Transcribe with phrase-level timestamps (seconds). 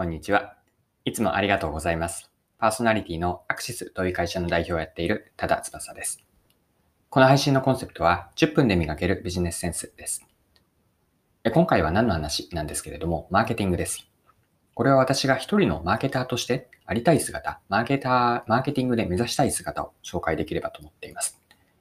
[0.00, 0.54] こんにちは。
[1.04, 2.30] いつもありがとうございます。
[2.60, 6.24] パーソナリティのアクシスという会社の代表をやっている多田翼です。
[7.10, 10.24] この配信のコンセプトは10分で磨けるビジネスセンスです。
[11.52, 14.08] 今回は何の話なんですけれども、マーケティングです。
[14.74, 21.40] これは私が一人のマーケターとしてありたい姿、マーケター、マーケティングで目指したい姿を紹介できればと思っています。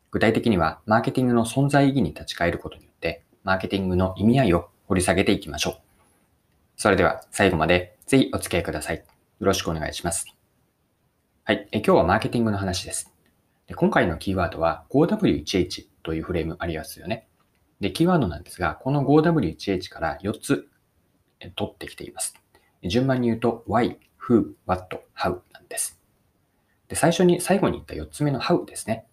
[0.09, 5.75] 具体的には、マーケティングの存在意義に立ち返ることによって、マーケティングの意味合いを掘り下げていきましょう。
[6.77, 8.97] それでは最後までぜひお付き合いください。
[8.97, 9.03] よ
[9.41, 10.33] ろしくお願いします。
[11.43, 11.67] はい。
[11.73, 13.13] え今日はマーケティングの話です。
[13.67, 17.27] で今回のキーワードは 5W1H というフレームありますよね。
[17.81, 20.69] で、キーワードなんですが、この 5W1H から4つ
[21.55, 22.33] 取ってきています。
[22.81, 25.99] 順番に言うと Why, Who, What, How なんです。
[26.87, 29.05] で、最初に、最後に言った4つ目の How ですね。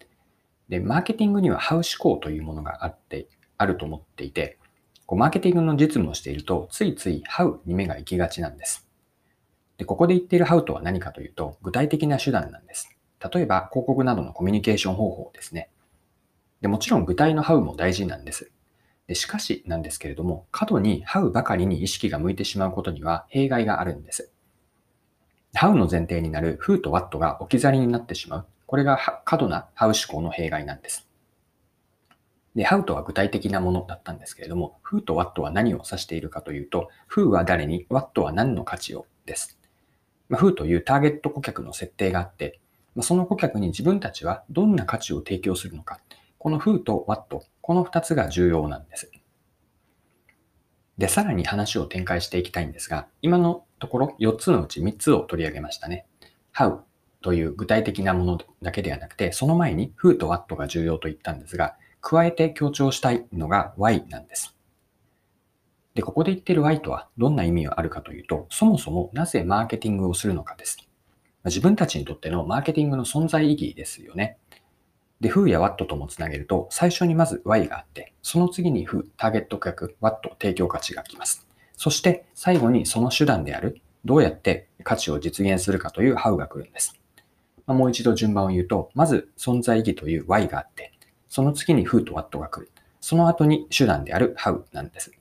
[0.69, 3.27] で、マーケティングには How 思考というものがあって、
[3.57, 4.57] あると思っていて、
[5.05, 8.84] こうマーケティングの実務をしていると、ついつい How に目が行きがちなんです。
[9.77, 12.89] で、ここで言っている How とは何かというと、具体的な手段なんです。
[13.33, 15.69] 例えば、広告などのコミュニケーション方法ですね。
[16.61, 18.51] でもちろん具体の How も大事なんです。
[19.07, 24.31] でしかしなんですけれども、過度に How ばかりに意識が向いてしまうことには弊害があるんです。
[25.53, 28.45] How の前提になる Who と What が置き去りになってしまう。
[28.65, 31.07] これが過度な How 思考の弊害なんです。
[32.55, 39.05] で、How とは具体的なものだったんですけれども、Who と What は何を指しているかというと、Who は誰に、What は何の価値を？
[39.25, 39.57] です。
[40.29, 42.59] まあ、Who というターゲット顧客の設定があって、
[42.95, 45.99] まあ、その顧客に自分たちはどんな価値を提供するのか、
[46.37, 49.11] この Who と What、この2つが重要なんです。
[50.97, 56.05] で、さらに話を展開していきたいんですが、今のところ4つのうち3つを取り上げましたね。
[56.55, 56.79] How
[57.21, 64.54] という具体的なものだけではなくて、その前に Who と What が重要と言ったんですが、加えて強調したいのが Why なんです。
[65.95, 70.77] で、ここで言ってる Y とはどんな意味があるかというと、そもそもなぜマーケティングをするのかです。
[71.45, 74.37] 自分たちにとってのマーケティングの存在意義ですよね。
[75.21, 81.47] で、Who や What ともつなげると、最初にまず Y があって、その次に Who、ターゲット顧客、What、提供価値が来ます。
[81.77, 86.99] そして最後にその手段である、どうやって価値を実現するかという How が来るんです。
[87.65, 90.91] ま、もう一度順番を言うと、まず存在意義という Y があって、
[91.29, 92.71] その次に Who と What が来る。
[92.99, 95.11] その後に手段である How なんです。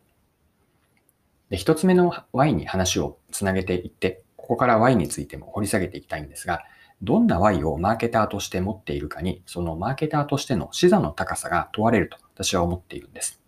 [1.51, 6.63] で、一つ目の Y に話をつなげていって、ここから Y についても掘り下げていきたいんですが、
[7.03, 13.41] どんな Y をマーケターとして持っているかに、そのマーケターとしての視座の高さが問われると私は思っているんです。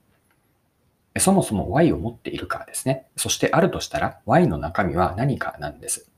[1.19, 3.07] そもそも Y を持っているかですね。
[3.17, 6.11] そしてあるとしたら Y の中身は何かなんです。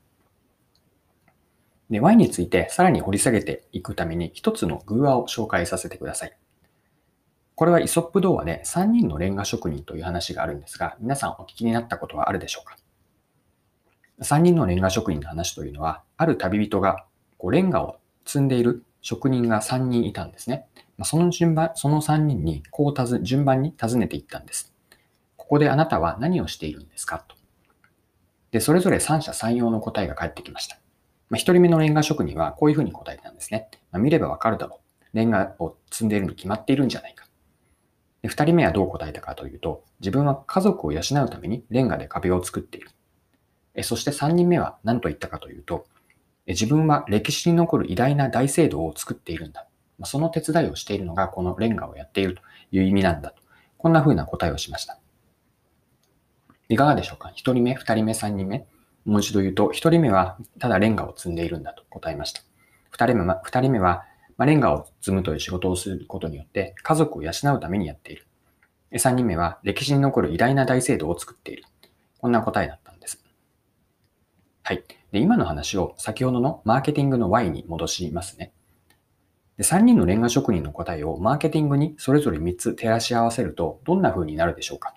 [1.89, 6.37] で、Y についてさらに掘り下げていくために一つの偶話を紹介させてください。
[7.59, 12.77] これはイソップ童話で3人のレンガ職人という話があるんですが、皆さんお聞きになったことはあるでしょうか
[14.21, 17.03] ?3 人のレンガ職人の話というのは、ある旅人が
[17.37, 20.67] こうレンガを積んでいる職人が3人いたんですね。
[21.03, 24.73] その順番、その3人にこうたず順番に尋ねていったんです。
[25.35, 27.25] ここであなたは何をしているんですか？
[27.27, 27.35] と。
[28.51, 30.77] で、それぞれ三者三様の答えが返ってきました。
[31.29, 33.67] まあ、人目のレンガ職人はこういうふうに答えてたんですね。
[33.91, 34.79] まあ、見ればわかるだろ
[35.13, 35.17] う。
[35.17, 37.25] レンガを積んでいるに決まっているんじゃないか。
[38.21, 42.89] で、二人目はどう答えたかというと、自分は家族を養うためにレンガで壁を作っている。
[43.75, 45.85] えそして三人目は何と言ったかというと、
[46.47, 49.67] 自分は歴史に残る偉大な大聖堂を作っているんだ。
[50.03, 52.41] その手伝いをしているのがこのレンガをやっていると
[52.71, 53.41] いう意味なんだと。
[53.77, 54.99] こんな風な答えをしました。
[56.67, 57.31] いかがでしょうか？
[57.35, 58.65] 一人目、二人目、三人目。
[59.05, 62.41] もう一度言うと、一人目はただレンガを積んでいるんだと答えました。
[62.89, 64.05] 二人目は、二人目は、
[64.39, 68.25] まあ、レンガを積むという仕事をすることによって家族を養うためにやっている。
[68.97, 71.65] 三人目は歴史に残る偉大な大聖堂を作っている。
[72.19, 73.21] こんな答えだったんです。
[74.63, 74.83] はい。
[75.11, 78.53] で、今の話を先ほどのマーケティングの Y に戻しますね。
[79.57, 84.95] で、3人のレンガ職人の答えをマーケティングにそれぞれ3つ照らし合わせるとどんな風になるでしょうか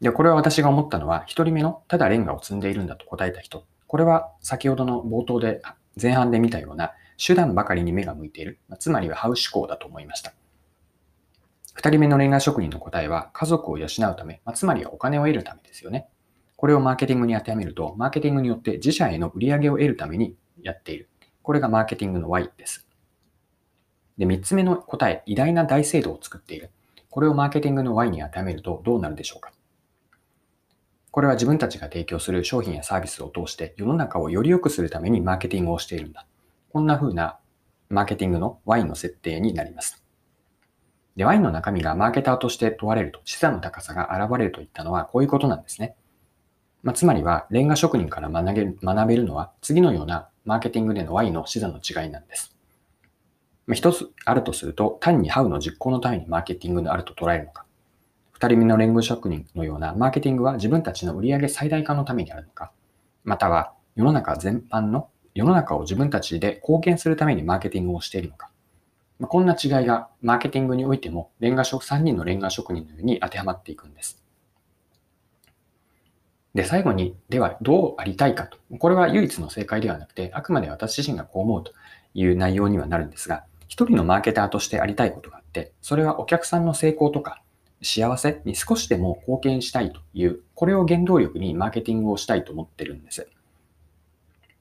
[0.00, 3.66] で、これは私が思ったのは、1人目のただレンガを積んでいるんだと答えた人。
[3.88, 5.60] これは先ほどの冒頭で、
[6.00, 8.58] 前半で見たような手段ばかりに目が向いている。
[8.78, 10.32] つまりはハウ思考だと思いました。
[11.76, 16.08] 2人目のレンガ職人の答えは、家族を養うため、まつまりはお金を得るためですよね。
[16.56, 21.08] これをマーケティングに当てはめると、マーケティングによって自社への売り上げを得るためにやっている。
[21.42, 22.88] これがマーケティングの Y です。
[24.16, 26.70] で、3つ目の答え、偉大な大制度を作っている。
[27.10, 29.52] これをマーケティングの Y に当てはめるとどうなるでしょうか
[31.10, 36.26] これは自分たちが提供する商品やサービスを通して世の中をより良くするためにマーケティングをしているんだ。
[36.76, 37.38] こんな風な
[37.88, 40.04] マーケティングの Y の設定になります。
[41.16, 45.96] で、Y の中身がマーケターとして問われると、資産の高さが現れるといったのはこういうことなんですね。
[46.82, 52.54] まあ、つまりは、レンガ職人から学べる学べるのは、次のようなマーケティングでの Y の視座の違いなんです。
[53.66, 57.64] まあ、一つあるとすると、単に How の実行のためにマーケティングのあると捉えるのか。
[58.32, 62.70] 二人目の連合職人のようなマーケティングは自分たちの売上最大化のためにあるのか。
[63.24, 68.50] または、世の中全般の、世の中を自分たちで貢献するためにマーケティングをしているのか。
[69.18, 74.22] まあ、こんな違いがマーケティングにおいても、レンガ職、3人のレンガ職人のように当てはまっていくんです。
[76.54, 78.56] で、最後に、ではどうありたいかと。
[78.78, 81.72] これは唯一の正解ではなくて、あくまで私自身がこう思うと
[82.14, 87.42] いう内容にはなるんですが、一人のマーケターとしてありたいことがあって、それはお客さんの成功とか
[87.82, 93.28] 幸せに少しでも貢献したいという、これを原動力にマーケティングをしたいと思ってるんです。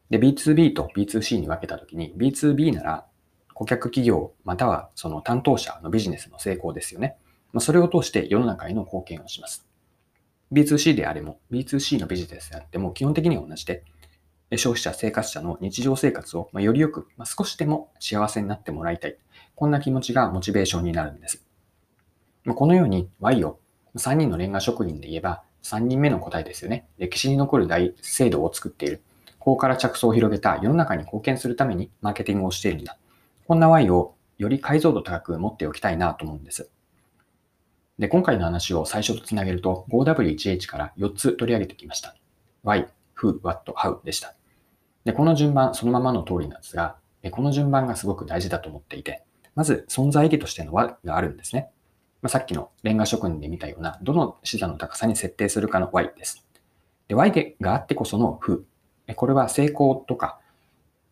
[0.10, 3.06] で、B2B と B2C に分けたときに、B2B なら
[3.54, 7.16] 顧客企業またはその担当者のビジネスの成功ですよね。
[7.54, 9.66] まあそれを通して世の中への貢献をします。
[10.52, 13.84] B2C であれも、B2C のビジネスであっても基本的には同じで、
[14.58, 19.18] 消費者、生活者の日常生活をよりよく、少しでも幸せになってもらいたい。
[19.56, 21.44] こんな気持ちがモチベーションになるんです。
[22.46, 23.60] このように Y を
[23.96, 26.86] 3人のレンガ職人で言えば3人目の答えですよね。
[27.00, 29.02] 歴史に残る大制度を作っている。
[29.46, 32.98] ここから着想を広げた世の中に貢献するためにマーケティングをしているんだ。
[33.48, 36.72] こんな Y をより解像度高く持っておきたいなと思うんです。
[38.00, 42.16] で、今回の話を最初とつなげると 5W1H から4つ取り上げてきました。
[42.64, 44.34] Y Who, What, How でした。
[45.04, 46.96] で、この順番そのままの通りなんですが、
[47.30, 51.70] この順番がすごく大事だと思っていて、まず存在意義としての What があるんですね。
[52.24, 56.44] まあ、さっきのレンガ職人で見たような、どの視座の高さに設定するかの Y です。
[57.08, 58.64] で、Y があってこその Who。
[59.14, 60.40] これは成功とか、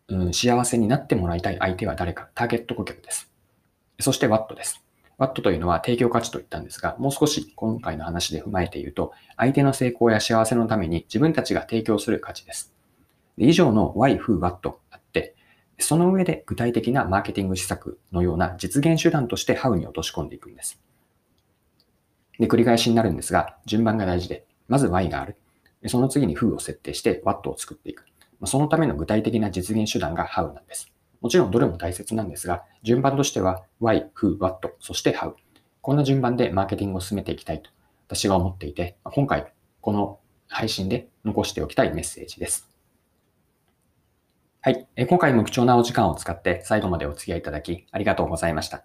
[0.08, 3.30] うん、幸せになってもらいたい相手は誰か、ターゲット顧客です。
[4.00, 4.84] そして WAT です。
[5.16, 12.74] ワットというのは提供価値と言ったんですが、もう少し今回の話で踏まえて言うと、相手の成功や幸せのために自分たちが提供する価値です。
[13.36, 15.34] 以上の Why, Who, What あって、
[15.78, 20.80] その上で具体的なマーケティング施策のような実現手段として How に落とし込んでいくんです。
[22.38, 25.36] で、繰り返しになるんですが、順番が大事で、まず Y がある。
[25.88, 28.06] その次に Who を設定して What を作っていく。
[28.46, 30.92] そのための具体的な実現手段が How なんです。
[31.20, 35.32] もちろんどれも大切なんですが、順番としては why, who, what, そして how。
[35.80, 37.70] こんな順番でマーケティングを進めていきたいと
[38.06, 42.68] 私が思っていて、今回この配信で残しておきたいメッセージです。
[44.60, 44.86] はい。
[45.08, 48.84] 今回も貴重なお時間を使って最後までお付き合いいただきありがとうございました。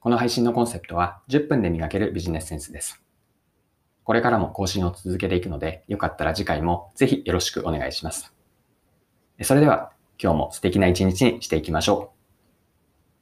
[0.00, 3.03] この配信のコンセプトは10分で磨けるビジネスセンスです。
[4.04, 8.34] これからも更新を続けていくので、よかったら次回もぜひよろしくお願いします。
[9.42, 9.92] それでは
[10.22, 12.13] 今日も素敵な一日にしていきましょう。